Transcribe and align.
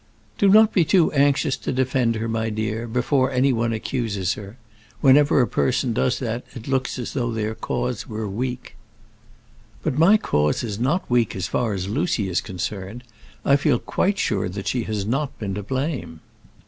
"Do 0.39 0.49
not 0.49 0.73
be 0.73 0.83
too 0.83 1.11
anxious 1.11 1.55
to 1.57 1.71
defend 1.71 2.15
her, 2.15 2.27
my 2.27 2.49
dear, 2.49 2.87
before 2.87 3.29
any 3.29 3.53
one 3.53 3.71
accuses 3.71 4.33
her. 4.33 4.57
Whenever 4.99 5.41
a 5.41 5.47
person 5.47 5.93
does 5.93 6.17
that 6.17 6.43
it 6.55 6.67
looks 6.67 6.97
as 6.97 7.13
though 7.13 7.31
their 7.31 7.53
cause 7.53 8.07
were 8.07 8.27
weak." 8.27 8.73
"But 9.83 9.99
my 9.99 10.17
cause 10.17 10.63
is 10.63 10.79
not 10.79 11.07
weak 11.07 11.35
as 11.35 11.45
far 11.45 11.73
as 11.73 11.87
Lucy 11.87 12.27
is 12.29 12.41
concerned; 12.41 13.03
I 13.45 13.55
feel 13.57 13.77
quite 13.77 14.17
sure 14.17 14.49
that 14.49 14.67
she 14.67 14.85
has 14.85 15.05
not 15.05 15.37
been 15.37 15.53
to 15.53 15.61
blame." 15.61 16.21